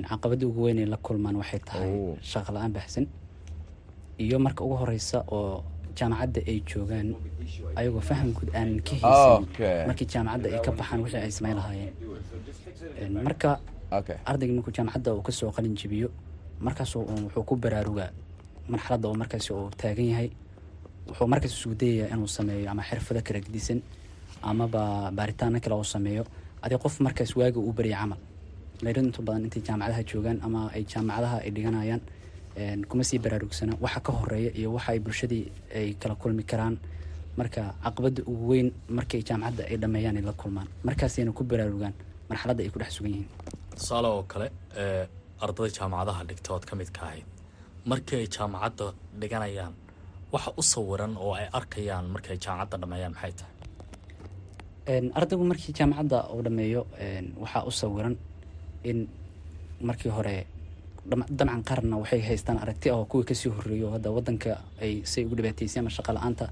caqabadda 0.09 0.47
ugu 0.47 0.61
weyn 0.63 0.77
ay 0.79 0.85
la 0.85 0.97
kulmaan 0.97 1.35
waxay 1.35 1.59
tahay 1.59 1.91
shaqo 2.21 2.51
la'aan 2.53 2.71
baxsan 2.73 3.05
iyo 4.19 4.39
marka 4.39 4.63
ugu 4.63 4.75
horeysa 4.81 5.23
oo 5.31 5.63
jaamacadda 5.97 6.41
ay 6.47 6.59
joogaan 6.69 7.15
ayagoo 7.75 7.99
faham 8.09 8.31
guud 8.31 8.49
aanan 8.55 8.79
ka 8.87 8.95
haysan 8.95 9.87
markii 9.87 10.07
jaamacadda 10.13 10.47
ay 10.55 10.59
ka 10.65 10.71
baxaan 10.71 11.01
wixii 11.03 11.19
ay 11.25 11.31
samayn 11.31 11.55
lahaayeen 11.59 13.13
marka 13.27 13.59
ardayga 14.25 14.53
markuu 14.53 14.71
jaamacadda 14.77 15.13
uu 15.15 15.21
ka 15.21 15.31
soo 15.31 15.51
qalin 15.51 15.75
jibiyo 15.75 16.09
markaas 16.59 16.95
wuxuu 16.95 17.43
ku 17.43 17.55
baraarugaa 17.55 18.09
marxaladda 18.71 19.07
oo 19.09 19.15
markaas 19.21 19.51
uu 19.51 19.69
taagan 19.81 20.07
yahay 20.13 20.29
wuxuu 21.07 21.27
markaas 21.33 21.53
isugu 21.57 21.75
dayayaa 21.81 22.13
inuu 22.15 22.27
sameeyo 22.37 22.67
ama 22.71 22.83
xirfado 22.89 23.21
kala 23.27 23.39
gedisan 23.45 23.79
amaba 24.49 25.11
baaritaano 25.17 25.59
kale 25.63 25.75
uu 25.75 25.83
sameeyo. 25.95 26.23
Adi 26.63 26.75
qof 26.83 26.99
markaas 27.05 27.31
waaga 27.35 27.59
uu 27.59 27.73
barya 27.77 27.97
camal 28.01 28.19
dhalinyaradu 28.81 29.07
inta 29.09 29.21
badan 29.27 29.43
intay 29.47 29.61
jaamacadaha 29.67 30.03
joogaan 30.09 30.37
ama 30.45 30.59
ay 30.75 30.83
jaamacadaha 30.91 31.37
ay 31.45 31.51
dhiganayaan 31.55 32.01
kuma 32.89 33.03
sii 33.03 33.19
baraarugsana 33.23 33.73
waxa 33.83 33.99
ka 34.05 34.11
horreeya 34.19 34.51
iyo 34.59 34.69
waxa 34.75 34.91
ay 34.93 34.99
bulshadii 34.99 35.45
ay 35.75 35.93
kala 36.01 36.15
kulmi 36.15 36.43
karaan. 36.43 36.77
Marka 37.37 37.61
caqabadda 37.83 38.21
ugu 38.31 38.45
weyn 38.51 38.69
markay 38.89 39.21
jaamacadda 39.29 39.63
ay 39.71 39.77
dhameeyaan 39.77 40.17
ay 40.17 40.23
la 40.29 40.33
kulmaan. 40.33 40.67
Markaasayna 40.87 41.31
ku 41.33 41.43
baraarugaan 41.43 41.93
marxaladda 42.29 42.61
ay 42.63 42.69
ku 42.73 42.79
dhex 42.79 42.91
sugan 42.97 43.11
yihiin. 43.11 43.29
Tusaale 43.77 44.07
oo 44.07 44.23
kale 44.31 44.47
ardada 45.43 45.69
jaamacadaha 45.77 46.21
dhigta 46.29 46.49
ood 46.53 46.65
ka 46.69 46.75
mid 46.75 46.89
ka 46.91 47.01
ahayd. 47.07 47.25
Markii 47.85 48.17
ay 48.21 48.27
jaamacadda 48.27 48.93
dhiganayaan 49.21 49.73
waxa 50.33 50.51
u 50.57 50.61
sawiran 50.73 51.13
oo 51.23 51.33
ay 51.39 51.47
arkayaan 51.59 52.05
markii 52.13 52.31
ay 52.33 52.39
jaamacadda 52.45 52.77
dhameeyaan 52.81 53.13
maxay 53.15 53.33
tahay? 53.39 53.51
Ardaygu 55.19 55.43
markii 55.51 55.73
jaamacadda 55.77 56.17
uu 56.33 56.41
dhameeyo 56.45 56.81
waxaa 57.43 57.63
u 57.69 57.71
sawiran 57.71 58.15
in 58.89 59.07
markii 59.87 60.11
hore 60.17 60.35
dabcan 61.09 61.63
qaarna 61.69 61.95
waxay 62.01 62.21
haystaan 62.27 62.57
aragti 62.63 62.89
ah 62.89 62.95
oo 62.97 63.05
kuwii 63.05 63.25
ka 63.29 63.33
sii 63.35 63.49
horreeyo 63.55 63.87
oo 63.87 63.91
hadda 63.95 64.09
wadanka 64.11 64.51
ay 64.81 65.01
say 65.11 65.25
ugu 65.25 65.35
dhibaataysay 65.35 65.79
ama 65.81 65.89
shaqa 65.89 66.13
la'aanta 66.13 66.45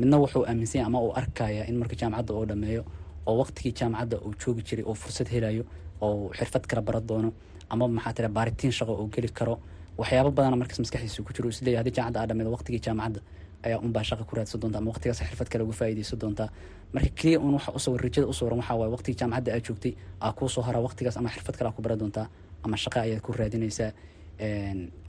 midna 0.00 0.16
wuxuu 0.22 0.44
aaminsanya 0.46 0.86
ama 0.86 0.98
uu 1.00 1.12
arkaya 1.20 1.62
in 1.68 1.76
markii 1.80 1.98
jaamacadda 2.02 2.32
uu 2.34 2.46
dhameeyo 2.50 2.82
oo 3.26 3.36
waqtigii 3.40 3.72
jaamacadda 3.80 4.16
uu 4.26 4.34
joogi 4.40 4.62
jiray 4.68 4.84
oo 4.90 4.94
fursad 4.94 5.28
helayo 5.34 5.64
oo 6.00 6.30
xirfad 6.38 6.64
kala 6.70 6.82
baran 6.82 7.06
doono 7.08 7.30
ama 7.68 7.88
maxaa 7.88 8.12
tira 8.12 8.28
baaritiin 8.28 8.72
shaqo 8.72 8.92
uu 8.94 9.08
geli 9.14 9.28
karo 9.28 9.54
waxyaabo 10.00 10.30
badana 10.36 10.56
markaas 10.60 10.78
maskaxdiisa 10.84 11.22
ku 11.26 11.32
jiro. 11.36 11.48
Isleeyahay 11.54 11.80
haddii 11.80 11.94
jaamacadda 11.98 12.20
aa 12.22 12.26
dhameedo 12.30 12.50
waqtigii 12.56 12.80
jaamacadda 12.86 13.20
ayaa 13.66 13.78
unbaa 13.86 14.04
shaqa 14.08 14.24
ku 14.28 14.34
raadsan 14.36 14.60
doonta 14.62 14.78
ama 14.80 14.90
waqtigaas 14.92 15.20
xirfad 15.28 15.48
kale 15.52 15.62
uga 15.66 15.74
faa'iidaysan 15.80 16.18
doontaa. 16.22 16.48
Marka 16.94 17.10
keliya 17.18 17.38
un 17.46 17.54
waxa 17.58 17.70
usawir 17.78 18.00
rajada 18.06 18.26
u 18.32 18.34
sawiran 18.38 18.58
waxaa 18.62 18.76
waaye 18.80 18.92
waqtigii 18.96 19.18
jaamacadda 19.20 19.50
aa 19.56 19.60
joogtay 19.66 19.92
aa 20.24 20.32
kuu 20.38 20.48
soo 20.54 20.62
waqtigaas 20.88 21.16
ama 21.20 21.28
xirfad 21.34 21.56
kale 21.58 21.68
aa 21.70 21.76
ku 21.76 21.82
baran 21.84 21.98
doontaa 22.02 22.26
ama 22.64 22.76
shaqa 22.84 22.98
ayaad 23.06 23.20
ku 23.26 23.32
raadinaysaa. 23.40 23.90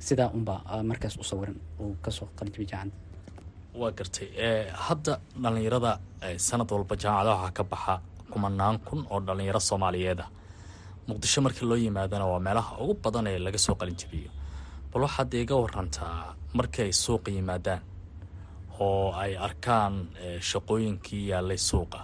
Sidaa 0.08 0.30
unbaa 0.38 0.60
markaas 0.90 1.14
u 1.22 1.24
sawiran 1.24 1.58
uu 1.80 1.96
ka 2.04 2.12
soo 2.18 2.28
qalinjibay 2.38 2.68
jaamacadda. 2.72 3.06
Waa 3.80 3.92
gartay 3.98 4.28
hadda 4.88 5.14
dhallinyarada 5.44 5.92
sanad 6.48 6.70
walba 6.72 6.96
jaamacada 7.04 7.32
waxaa 7.36 7.52
ka 7.58 7.64
baxa 7.72 7.94
kumanaan 8.32 8.76
kun 8.88 9.00
oo 9.12 9.20
dhallinyaro 9.28 9.60
soomaaliyeed 9.70 10.20
ah. 10.26 10.30
Muqdisho 11.08 11.40
markii 11.46 11.66
loo 11.70 11.78
yimaadana 11.84 12.26
waa 12.32 12.40
meelaha 12.48 12.72
ugu 12.84 12.94
badan 13.04 13.28
ee 13.32 13.40
laga 13.46 13.58
soo 13.66 13.76
qalinjabiyo 13.82 14.30
bal 14.98 15.06
waxaad 15.06 15.34
iga 15.34 15.56
warantaa 15.64 16.36
markii 16.58 16.84
ay 16.90 16.94
suuqa 16.94 17.30
yimaadaan 17.32 17.82
oo 18.80 19.12
ay 19.24 19.34
arkaan 19.48 19.94
shaqooyinkii 20.50 21.28
yaalay 21.32 21.58
suuqa 21.70 22.00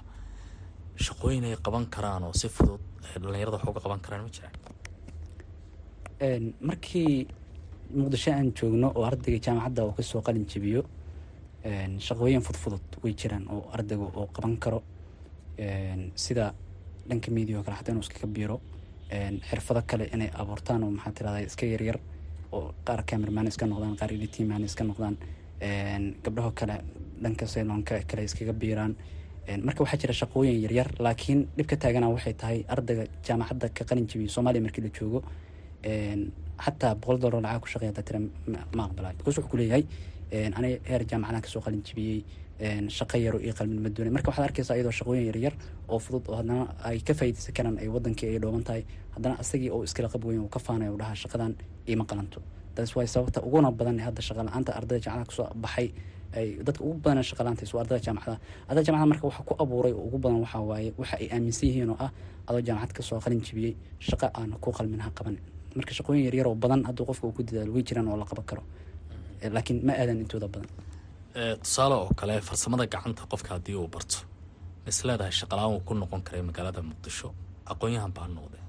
shaqooyin 1.06 1.44
ay 1.50 1.56
qaban 1.66 1.86
karaan 1.94 2.24
oo 2.24 2.34
si 2.34 2.48
fudud 2.56 2.82
dhallinyarada 3.22 3.58
wax 3.58 3.66
uga 3.70 3.82
qaban 3.86 4.00
karaan 4.06 4.24
ma 4.26 4.30
jiraan 4.36 4.54
markii 6.70 7.28
muqdisho 8.00 8.32
aan 8.32 8.54
joogno 8.58 8.88
oo 8.96 9.04
ardayga 9.10 9.40
jaamacadda 9.46 9.82
uu 9.86 9.94
ka 9.98 10.04
soo 10.04 10.22
qalin 10.22 10.46
jabiyo 10.52 10.82
shaqooyin 12.08 12.42
fudfudud 12.48 12.86
way 13.04 13.14
jiraan 13.22 13.46
oo 13.50 13.70
ardayga 13.74 14.04
uu 14.20 14.28
qaban 14.36 14.58
karo. 14.64 14.80
Sida 16.16 16.54
dhanka 17.10 17.32
media 17.32 17.58
oo 17.58 17.64
kale 17.64 17.76
xataa 17.78 17.92
inuu 17.94 18.04
iskaga 18.06 18.28
biiro 18.28 18.58
xirfado 19.50 19.82
kale 19.90 20.06
inay 20.14 20.30
abuurtaan 20.42 20.84
oo 20.84 20.92
maxaa 20.92 21.12
tirahda 21.18 21.40
iska 21.50 21.66
yaryar 21.66 21.98
oo 22.58 22.74
qaar 22.88 23.02
camerman 23.10 23.48
iska 23.52 23.66
noqdaan 23.72 23.96
qaar 24.00 24.12
editman 24.18 24.64
iska 24.70 24.84
noqdaan 24.90 25.16
gabdhaho 26.26 26.52
kale 26.60 26.76
dhanka 27.24 27.46
selonka 27.54 27.96
kale 28.10 28.24
iskaga 28.28 28.54
biiraan. 28.62 28.94
Marka 29.68 29.84
waxaa 29.84 30.00
jira 30.02 30.14
shaqooyin 30.22 30.58
yaryar 30.66 30.90
laakiin 31.06 31.40
dhibka 31.58 31.76
taagana 31.84 32.08
waxay 32.16 32.34
tahay 32.42 32.60
ardayga 32.74 33.04
jaamacadda 33.28 33.68
ka 33.78 33.84
qalin 33.90 34.06
jabiyo 34.12 34.30
soomaaliya 34.36 34.64
markii 34.66 34.84
la 34.86 34.90
joogo. 34.98 35.20
Xataa 36.66 36.96
boqol 37.02 37.18
dollar 37.20 37.42
lacag 37.46 37.62
ku 37.62 37.68
shaqeya 37.74 37.92
tira 38.08 38.20
ma 38.76 38.84
aqbalay. 38.88 39.14
Because 39.18 39.38
wuxuu 39.38 39.52
kuleeyahay 39.52 39.84
aniga 40.58 40.80
heer 40.90 41.02
jaamacadaha 41.12 41.42
ka 41.46 41.50
soo 41.54 41.62
qalin 41.66 41.82
jabiyey 41.88 42.24
shaqo 42.60 43.18
yaro 43.18 43.40
iyo 43.40 43.54
qalmin 43.54 43.80
ma 43.82 43.90
doonay 43.90 44.12
marka 44.12 44.30
waxaad 44.32 44.46
arkaysaa 44.50 44.76
iyadoo 44.78 44.92
shaqooyin 45.00 45.26
yaryar 45.30 45.54
oo 45.90 46.00
fudud 46.00 46.26
oo 46.30 46.36
haddana 46.40 46.68
ay 46.84 47.00
ka 47.02 47.14
faa'iidaysan 47.14 47.54
karaan 47.58 47.78
ay 47.82 47.88
wadankii 47.88 48.30
ay 48.30 48.40
dhooban 48.40 48.64
tahay 48.64 48.84
haddana 49.16 49.36
asagii 49.42 49.70
oo 49.72 49.84
iskala 49.84 50.10
qab 50.10 50.24
weyn 50.26 50.40
uu 50.46 50.50
ka 50.50 50.60
faanayo 50.60 50.94
u 50.94 50.98
dhahaa 50.98 51.16
shaqadan 51.16 51.56
iima 51.90 52.06
qalanto. 52.06 52.40
Taas 52.76 52.96
waay 52.96 53.08
sababta 53.08 53.42
uguna 53.42 53.72
badan 53.72 54.00
hadda 54.00 54.22
shaqa 54.22 54.44
la'aanta 54.48 54.72
ardayda 54.80 55.02
jaamacadaha 55.06 55.26
ka 55.30 55.34
soo 55.36 55.48
baxay 55.64 55.88
ay 56.38 56.48
dadka 56.66 56.84
ugu 56.84 56.98
badan 57.04 57.24
shaqa 57.24 57.42
la'aanta 57.46 57.64
waa 57.76 57.82
ardayda 57.84 58.02
jaamacadaha 58.06 58.40
ardayda 58.70 58.86
jaamacadaha 58.88 59.10
marka 59.12 59.26
waxa 59.30 59.44
ku 59.48 59.54
abuuray 59.64 59.94
oo 59.94 60.06
ugu 60.08 60.18
badan 60.24 60.40
waxaa 60.46 60.62
waaye 60.70 60.90
waxa 60.98 61.16
ay 61.22 61.28
aaminsan 61.36 61.68
yihiin 61.70 61.90
oo 61.90 61.98
ah 62.06 62.12
adoo 62.48 62.62
jaamacad 62.68 62.92
ka 62.98 63.02
soo 63.10 63.20
qalin 63.26 63.42
jibiyey 63.46 63.74
shaqo 64.00 64.26
aan 64.34 64.52
ku 64.64 64.72
qalmin 64.72 65.00
ha 65.06 65.10
qaban. 65.18 65.36
Marka 65.76 65.94
shaqooyin 65.98 66.24
yaryar 66.28 66.48
badan 66.64 66.82
hadduu 66.88 67.06
qofka 67.10 67.26
uu 67.28 67.34
ku 67.38 67.44
dadaalo 67.44 67.72
way 67.76 67.84
jiraan 67.84 68.08
oo 68.08 68.18
la 68.18 68.26
qaban 68.26 68.46
karo. 68.46 68.64
Laakiin 69.56 69.86
ma 69.86 69.94
aadan 69.94 70.18
intooda 70.24 70.48
badan 70.48 70.70
tusaale 71.64 71.96
oo 72.02 72.10
kale 72.20 72.34
farsamada 72.48 72.86
gacanta 72.94 73.24
qofka 73.32 73.50
haddii 73.56 73.76
uu 73.82 73.88
barto 73.96 74.18
mis 74.86 74.98
leedahay 75.08 75.32
shaqala-aan 75.40 75.74
uu 75.76 75.82
ku 75.88 75.94
noqon 76.02 76.22
karay 76.28 76.42
magaalada 76.50 76.82
muqdisho 76.90 77.28
aqoon-yahan 77.72 78.12
baa 78.18 78.28
noqde 78.38 78.60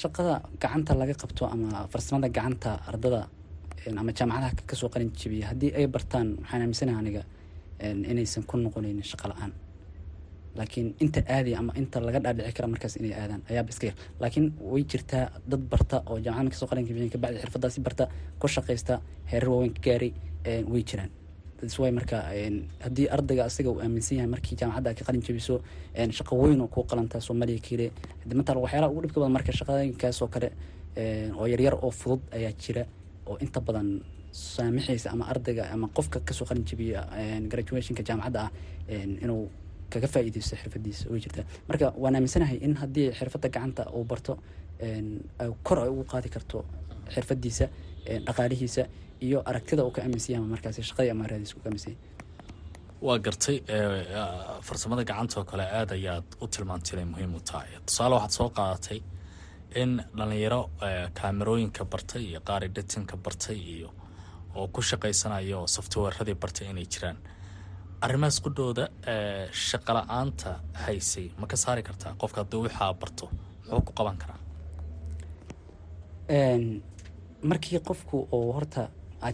shaqada 0.00 0.34
gacanta 0.62 0.92
laga 1.00 1.14
qabto 1.22 1.42
ama 1.54 1.86
farsamada 1.92 2.28
gacanta 2.36 2.70
ardada 2.90 3.20
ama 4.00 4.12
jaamacadaha 4.18 4.50
ka 4.70 4.74
soo 4.80 4.88
qalin 4.94 5.10
jabiya 5.20 5.46
haddii 5.50 5.70
ay 5.78 5.86
bartaan 5.94 6.28
waxaan 6.40 6.60
aaminsanaha 6.64 6.98
aniga 7.02 7.22
inaysan 8.12 8.42
ku 8.48 8.54
noqonaynin 8.56 9.04
shaqa 9.12 9.26
la'aan 9.32 9.52
laakiin 10.58 10.88
inta 11.04 11.20
aadaya 11.34 11.58
ama 11.62 11.72
inta 11.80 12.00
laga 12.00 12.18
dhaadhici 12.24 12.52
kara 12.56 12.68
markaas 12.72 12.96
inay 13.00 13.12
aadaan 13.22 13.42
ayaaba 13.50 13.70
iska 13.74 13.86
yar. 13.88 13.96
Laakiin 14.20 14.46
way 14.72 14.82
jirtaa 14.84 15.24
dad 15.50 15.62
barta 15.72 15.96
oo 16.10 16.18
jaamacada 16.24 16.50
ka 16.50 16.56
soo 16.60 16.66
qalinka 16.70 16.92
bixin 16.94 17.10
kabacdi 17.14 17.38
xirfadaasi 17.44 17.78
barta 17.86 18.04
ku 18.40 18.46
shaqaysta 18.48 18.94
heerar 19.30 19.48
waaweyn 19.52 19.72
ka 19.76 19.80
gaaray 19.86 20.12
way 20.72 20.82
jiraan. 20.90 21.10
Why 21.78 21.90
marka 21.94 22.16
haddii 22.84 23.06
ardayga 23.16 23.44
asaga 23.46 23.70
uu 23.70 23.80
aaminsan 23.84 24.16
yahay 24.18 24.30
markii 24.34 24.56
jaamacadda 24.60 24.94
ka 24.98 25.02
qalin 25.08 25.22
jabiso 25.26 25.54
shaqo 26.18 26.34
weyn 26.42 26.60
oo 26.60 26.68
kuu 26.74 26.84
soomaaliya 27.26 27.60
hadi 28.22 28.34
matal 28.40 28.56
waxyaalaha 28.64 28.90
ugu 28.92 29.00
dhibka 29.04 29.18
badan 29.20 29.32
marka 29.36 29.52
shaqooyinkaas 29.58 30.18
oo 30.22 30.28
kale 30.34 30.48
oo 31.38 31.46
yaryar 31.52 31.74
oo 31.84 31.90
fudud 31.90 32.20
ayaa 32.36 32.52
jira 32.62 32.82
oo 33.30 33.36
inta 33.44 33.60
badan 33.60 33.88
saamixaysa 34.32 35.10
ama 35.14 35.24
ardayga 35.32 35.70
ama 35.74 35.86
qofka 35.96 36.18
ka 36.26 36.32
soo 36.34 36.44
qalin 36.50 36.64
jabiya 36.70 37.00
graduationka 37.52 38.02
jaamacadda 38.08 38.40
ah 38.42 38.50
inuu 39.24 39.42
kaga 39.94 40.08
faa'iidaysto 40.14 40.54
xirfadiisa 40.62 41.04
way 41.12 41.20
jirtaa. 41.24 41.44
Marka 41.68 41.86
waan 42.02 42.14
aaminsanahay 42.18 42.58
in 42.66 42.74
haddii 42.82 43.08
xirfadda 43.18 43.48
gacanta 43.56 43.82
uu 43.98 44.04
barto 44.10 44.32
kor 45.66 45.78
ay 45.84 45.88
ugu 45.94 46.04
qaadi 46.12 46.28
karto 46.34 46.58
xirfadiisa 47.14 47.66
dhaqaalihiisa 48.26 48.82
iyo 49.26 49.38
aragtida 49.50 49.82
uu 49.86 49.90
ka 49.96 50.00
aaminsan 50.04 50.32
yahay 50.34 50.48
markaasi 50.54 50.80
shaqadii 50.88 51.10
ama 51.14 51.24
raadiisa 51.32 51.54
uu 51.56 51.62
ka 51.64 51.68
aaminsan 51.70 51.92
yahay 51.92 52.10
waa 53.06 53.18
gartay 53.26 53.56
farsamada 54.68 55.02
gacanta 55.10 55.36
oo 55.40 55.44
kale 55.50 55.64
aada 55.78 55.94
ayaad 56.00 56.26
u 56.42 56.46
tilmaantay 56.54 56.92
inay 56.96 57.06
muhiim 57.12 57.32
u 57.34 57.40
tahay. 57.50 57.68
Tusaale 57.86 58.14
waxaad 58.18 58.32
soo 58.38 58.48
qaadatay 58.58 58.98
in 59.82 59.92
dhalinyaro 60.18 60.60
kaamerooyinka 61.20 61.82
bartay 61.92 62.22
iyo 62.30 62.40
qaar 62.48 62.62
editinka 62.68 63.16
bartay 63.24 63.58
iyo 63.74 63.88
oo 64.58 64.66
ku 64.74 64.80
shaqaysanaya 64.90 65.56
oo 65.60 65.66
softwareradii 65.76 66.34
bartay 66.42 66.66
inay 66.72 66.86
jiraan 66.94 67.16
arrimahaas 68.06 68.38
qudhooda 68.44 68.84
shaqa 69.68 69.92
la'aanta 69.98 70.50
haysay 70.86 71.26
ma 71.40 71.46
ka 71.50 71.56
saari 71.64 71.82
kartaa 71.88 72.12
qofka 72.22 72.38
haddii 72.42 72.60
waxaa 72.66 72.92
barto? 73.00 73.26
Muxuu 73.66 73.82
ku 73.88 73.92
qaban 73.98 74.16
karaa? 74.22 74.40
Markii 77.50 77.80
qofku 77.88 78.16
oo 78.36 78.52
horta 78.56 78.82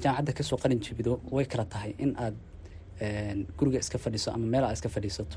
jaamacadda 0.03 0.33
ka 0.39 0.43
soo 0.49 0.59
qalin 0.63 0.81
jebido 0.85 1.21
way 1.31 1.45
kala 1.53 1.65
tahay 1.65 1.93
in 1.99 2.13
aad 2.25 2.37
guriga 3.59 3.79
iska 3.85 3.99
fadhiiso 3.99 4.31
ama 4.37 4.47
meel 4.47 4.65
aad 4.65 4.77
iska 4.79 4.89
fadhiisato. 4.89 5.37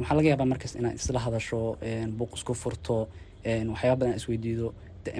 Waxaa 0.00 0.16
laga 0.16 0.28
yaabaa 0.32 0.48
markaas 0.52 0.74
inaad 0.80 0.94
isla 1.00 1.20
hadasho 1.26 1.58
buuq 2.18 2.32
isku 2.38 2.54
furto 2.62 2.96
waxyaaba 3.72 3.96
badan 4.00 4.16
isweydiido 4.20 4.74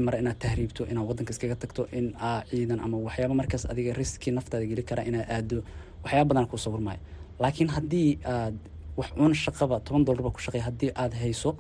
mar 0.07 0.15
inaad 0.23 0.39
tahriibto 0.45 0.83
inaad 0.91 1.07
wadanka 1.11 1.31
iskaga 1.35 1.57
tagto 1.63 1.83
in 1.99 2.07
aa 2.29 2.43
ciidan 2.51 2.81
ama 2.85 2.97
waxyaaba 3.07 3.35
markaas 3.41 3.65
adiga 3.73 3.93
riskii 4.01 4.33
naftaada 4.39 4.67
geli 4.71 4.83
kara 4.91 5.03
inaad 5.11 5.27
aado 5.37 5.59
waxyaaba 6.05 6.29
badan 6.31 6.47
ku 6.51 6.57
sawirmaayo 6.65 7.01
laakiin 7.43 7.69
haddii 7.77 8.11
aad 8.35 8.55
wax 8.99 9.09
uun 9.21 9.35
shaqaba 9.45 9.77
toban 9.87 10.03
dollarba 10.07 10.31
ku 10.31 10.41
shaqey 10.47 10.61
haddii 10.69 10.91
aad 11.03 11.13
hayso 11.23 11.51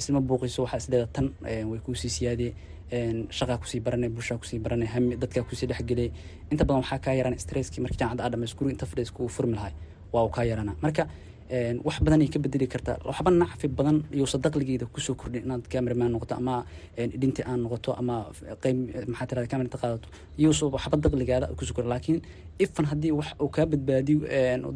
isma 0.00 0.20
buuqiso 0.28 0.60
waxaa 0.64 0.78
isleeda 0.82 1.06
tan 1.16 1.26
way 1.70 1.78
kuusii 1.86 2.10
siyaadee 2.16 2.52
shaqaa 3.38 3.58
ku 3.62 3.66
sii 3.70 3.80
baranay 3.86 4.08
bulshaa 4.08 4.38
ku 4.38 4.44
sii 4.50 4.58
baranay 4.64 4.88
hami 4.94 5.16
dadkaa 5.22 5.42
ku 5.48 5.54
sii 5.58 5.66
dhexgelay 5.70 6.08
inta 6.50 6.64
badan 6.64 6.80
waxaa 6.82 6.98
kaa 7.04 7.14
yaraan 7.18 7.38
stresskii 7.44 7.80
markii 7.84 7.98
jaamacadda 8.00 8.24
aad 8.26 8.32
dhamays 8.32 8.54
inta 8.74 8.86
fadhiis 8.86 9.10
furmi 9.36 9.54
lahay 9.58 9.72
waa 10.12 10.22
uu 10.26 10.32
kaa 10.36 10.44
yaraana 10.44 10.72
marka 10.82 11.02
wax 11.84 11.96
badan 12.02 12.20
ay 12.22 12.28
ka 12.28 12.38
bedeli 12.38 12.66
kartaa 12.66 12.98
waxba 13.04 13.30
nacfi 13.30 13.68
badan 13.68 14.02
iyousa 14.12 14.38
daqligeeda 14.38 14.86
ku 14.86 15.00
soo 15.00 15.14
kordhin 15.14 15.42
inaad 15.46 15.62
cameraman 15.68 16.10
noqoto 16.12 16.34
ama 16.34 16.64
dhinti 16.96 17.42
aan 17.46 17.60
noqoto 17.62 17.94
ama 18.00 18.26
qeyb 18.62 18.76
maxaa 19.10 19.26
tirada 19.26 19.46
camerata 19.46 19.78
qaadato. 19.78 20.08
Iyousa 20.38 20.66
waxba 20.66 20.96
daqligaada 20.96 21.46
ku 21.56 21.64
soo 21.64 21.74
kordhin. 21.74 21.90
Laakiin 21.94 22.18
ifan 22.58 22.86
haddii 22.90 23.12
wax 23.18 23.28
uu 23.40 23.48
kaa 23.48 23.66
badbaadiyo 23.66 24.18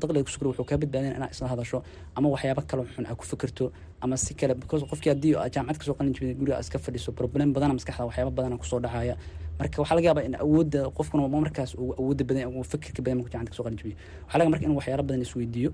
daqliga 0.00 0.24
ku 0.24 0.30
soo 0.30 0.38
kordhin 0.38 0.52
wuxuu 0.54 0.68
kaa 0.70 0.78
badbaadin 0.82 1.12
inaad 1.18 1.32
isla 1.34 1.48
hadasho 1.52 1.82
ama 2.14 2.28
waxyaaba 2.34 2.62
kale 2.70 2.82
xun 2.94 3.06
aad 3.06 3.16
ku 3.20 3.24
fikirto 3.24 3.72
ama 4.00 4.16
si 4.16 4.34
kale 4.34 4.54
because 4.54 4.84
qofkii 4.90 5.10
haddii 5.12 5.34
jaamacad 5.54 5.78
ka 5.78 5.84
soo 5.84 5.94
qalin 5.94 6.12
jibida 6.14 6.34
guriga 6.40 6.60
iska 6.60 6.78
fadhiso 6.78 7.12
problem 7.12 7.52
badana 7.52 7.74
maskaxda 7.74 8.04
waxyaaba 8.08 8.30
badana 8.30 8.56
ku 8.58 8.64
soo 8.64 8.80
dhacaya. 8.80 9.16
Marka 9.60 9.82
waxaa 9.82 9.94
laga 9.96 10.06
yaabaa 10.08 10.24
in 10.28 10.34
awoodda 10.44 10.80
qofkuna 10.96 11.28
markaas 11.28 11.74
uu 11.74 11.92
awoodda 12.00 12.24
badan 12.24 12.48
uu 12.56 12.64
fikirka 12.64 13.02
badan 13.02 13.16
markuu 13.18 13.32
jaamacad 13.34 13.50
ka 13.52 13.56
soo 13.58 13.64
qalin 13.66 13.76
jibiyo 13.80 13.96
waxaa 14.24 14.38
laga 14.38 14.50
marka 14.52 14.64
in 14.66 14.72
waxyaala 14.78 15.02
badan 15.02 15.22
isweydiiyo 15.26 15.70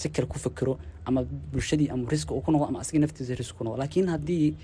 si 0.00 0.08
kale 0.08 0.26
ku 0.26 0.38
fikiro 0.38 0.78
ama 1.08 1.20
bulshadii 1.52 1.88
ama 1.94 2.08
riska 2.10 2.34
uu 2.34 2.40
ku 2.44 2.50
noqdo 2.52 2.66
ama 2.70 2.80
asiga 2.80 2.98
naftiisa 3.04 3.34
risk 3.40 3.56
ku 3.56 3.64
noqdo. 3.64 3.78
Laakiin 3.82 4.08
haddii 4.14 4.54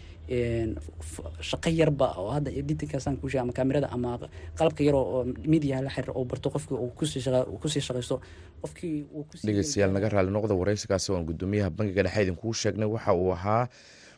shaqo 1.49 1.71
yarba 1.71 2.09
oo 2.21 2.31
hadda 2.35 2.51
editinkaasaan 2.61 3.17
kuu 3.21 3.29
sheega 3.31 3.43
ama 3.47 3.53
kaamirada 3.53 3.89
ama 3.97 4.19
qalabka 4.59 4.83
yaroo 4.87 5.05
oo 5.17 5.21
media 5.53 5.81
la 5.83 5.91
xiriir 5.91 6.11
oo 6.19 6.25
barto 6.25 6.51
qofkii 6.51 6.75
uu 6.85 6.91
ku 6.99 7.07
sii 7.07 7.21
shaqa 7.27 7.41
ku 7.63 7.69
sii 7.69 7.81
shaqaysto 7.89 8.17
qofkii 8.63 9.07
uu 9.15 9.25
dhegeystayaal 9.47 9.93
naga 9.97 10.09
raali 10.15 10.31
noqda 10.37 10.55
waraysigaasi 10.61 11.13
waan 11.13 11.25
gudoomiyaha 11.31 11.71
bangiga 11.71 12.03
dhexe 12.07 12.23
idinkuu 12.23 12.53
sheegnay. 12.63 12.89
Waxa 12.95 13.13
uu 13.15 13.31
ahaa 13.33 13.69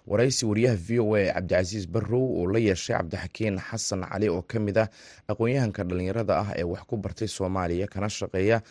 waraysi 0.06 0.46
wariyaha 0.46 0.76
v 0.86 0.98
o 1.04 1.14
a 1.16 1.22
cabdicasiis 1.34 1.86
barrow 1.94 2.24
oo 2.40 2.46
la 2.52 2.58
yeeshay 2.58 2.96
cabdixakiin 2.96 3.58
xasan 3.68 4.02
cali 4.08 4.28
oo 4.28 4.42
ka 4.42 4.58
mid 4.60 4.76
ah 4.78 4.88
aqoon-yahanka 5.28 5.84
dhallinyarada 5.84 6.34
ah 6.42 6.48
ee 6.56 6.64
wax 6.64 6.82
ku 6.88 6.96
bartay 6.96 7.28
soomaaliya 7.28 7.86
kana 7.86 8.08
shaqeeya 8.08 8.62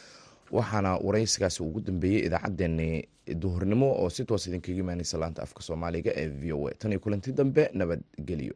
waxaana 0.51 0.97
waraysigaasi 0.97 1.63
ugu 1.63 1.79
dambeeyey 1.81 2.25
idaacaddeenni 2.27 3.07
duhurnimo 3.41 3.87
oo 4.01 4.09
si 4.09 4.25
toos 4.25 4.47
idinkaga 4.47 4.79
imaaneysa 4.79 5.17
laanta 5.17 5.41
afka 5.43 5.61
soomaaliga 5.61 6.11
ee 6.15 6.27
v 6.27 6.53
o 6.53 6.67
a. 6.67 6.71
Tan 6.79 6.91
iyo 6.91 6.99
kulanti 6.99 7.31
dambe 7.31 7.69
nabadgelyo 7.73 8.45